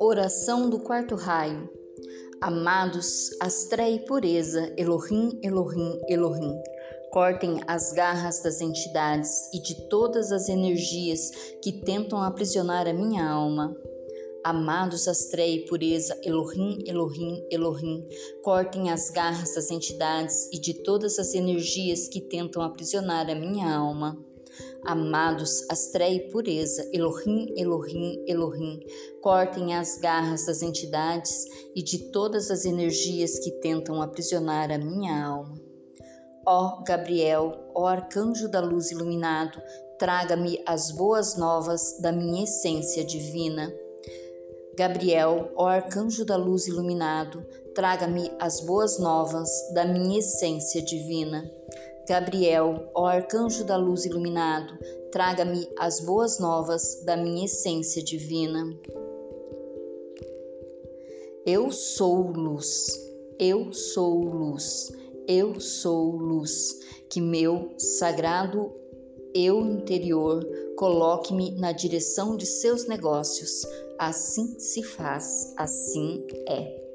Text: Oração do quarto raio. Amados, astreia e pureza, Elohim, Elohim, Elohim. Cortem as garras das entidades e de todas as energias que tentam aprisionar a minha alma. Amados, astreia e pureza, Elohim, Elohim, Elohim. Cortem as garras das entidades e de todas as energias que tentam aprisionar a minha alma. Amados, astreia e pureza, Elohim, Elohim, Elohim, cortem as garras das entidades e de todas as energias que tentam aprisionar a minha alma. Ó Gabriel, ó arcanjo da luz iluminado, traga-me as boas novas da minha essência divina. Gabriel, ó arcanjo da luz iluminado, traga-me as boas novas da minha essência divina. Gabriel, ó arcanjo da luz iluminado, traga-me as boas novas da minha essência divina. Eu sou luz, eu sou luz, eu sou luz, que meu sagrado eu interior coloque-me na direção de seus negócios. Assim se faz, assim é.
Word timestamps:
Oração 0.00 0.68
do 0.68 0.80
quarto 0.80 1.14
raio. 1.14 1.70
Amados, 2.40 3.30
astreia 3.40 3.96
e 3.96 4.04
pureza, 4.04 4.72
Elohim, 4.76 5.38
Elohim, 5.42 6.00
Elohim. 6.08 6.60
Cortem 7.10 7.60
as 7.66 7.92
garras 7.92 8.42
das 8.42 8.60
entidades 8.60 9.52
e 9.52 9.62
de 9.62 9.88
todas 9.88 10.32
as 10.32 10.48
energias 10.48 11.30
que 11.62 11.72
tentam 11.84 12.22
aprisionar 12.22 12.88
a 12.88 12.92
minha 12.92 13.28
alma. 13.28 13.76
Amados, 14.44 15.06
astreia 15.06 15.56
e 15.56 15.66
pureza, 15.66 16.18
Elohim, 16.24 16.82
Elohim, 16.86 17.46
Elohim. 17.50 18.06
Cortem 18.42 18.90
as 18.90 19.10
garras 19.10 19.54
das 19.54 19.70
entidades 19.70 20.48
e 20.52 20.58
de 20.58 20.74
todas 20.82 21.18
as 21.18 21.34
energias 21.34 22.08
que 22.08 22.20
tentam 22.20 22.62
aprisionar 22.62 23.28
a 23.28 23.34
minha 23.34 23.74
alma. 23.74 24.27
Amados, 24.84 25.68
astreia 25.70 26.16
e 26.16 26.30
pureza, 26.30 26.88
Elohim, 26.92 27.52
Elohim, 27.56 28.24
Elohim, 28.26 28.80
cortem 29.20 29.74
as 29.74 29.98
garras 29.98 30.46
das 30.46 30.62
entidades 30.62 31.44
e 31.74 31.82
de 31.82 32.10
todas 32.10 32.50
as 32.50 32.64
energias 32.64 33.38
que 33.38 33.50
tentam 33.60 34.00
aprisionar 34.00 34.70
a 34.70 34.78
minha 34.78 35.24
alma. 35.24 35.60
Ó 36.46 36.82
Gabriel, 36.82 37.70
ó 37.74 37.86
arcanjo 37.86 38.48
da 38.48 38.60
luz 38.60 38.90
iluminado, 38.90 39.60
traga-me 39.98 40.62
as 40.64 40.90
boas 40.92 41.36
novas 41.36 42.00
da 42.00 42.12
minha 42.12 42.44
essência 42.44 43.04
divina. 43.04 43.70
Gabriel, 44.78 45.50
ó 45.56 45.66
arcanjo 45.66 46.24
da 46.24 46.36
luz 46.36 46.68
iluminado, 46.68 47.44
traga-me 47.74 48.30
as 48.40 48.60
boas 48.60 48.98
novas 48.98 49.50
da 49.74 49.84
minha 49.84 50.20
essência 50.20 50.80
divina. 50.80 51.50
Gabriel, 52.08 52.90
ó 52.94 53.04
arcanjo 53.04 53.64
da 53.64 53.76
luz 53.76 54.06
iluminado, 54.06 54.78
traga-me 55.12 55.68
as 55.78 56.00
boas 56.00 56.38
novas 56.38 57.04
da 57.04 57.14
minha 57.14 57.44
essência 57.44 58.02
divina. 58.02 58.64
Eu 61.44 61.70
sou 61.70 62.30
luz, 62.30 62.86
eu 63.38 63.74
sou 63.74 64.24
luz, 64.24 64.90
eu 65.26 65.60
sou 65.60 66.16
luz, 66.16 66.80
que 67.10 67.20
meu 67.20 67.74
sagrado 67.76 68.72
eu 69.34 69.60
interior 69.60 70.42
coloque-me 70.76 71.50
na 71.58 71.72
direção 71.72 72.38
de 72.38 72.46
seus 72.46 72.88
negócios. 72.88 73.66
Assim 73.98 74.58
se 74.58 74.82
faz, 74.82 75.52
assim 75.58 76.26
é. 76.48 76.87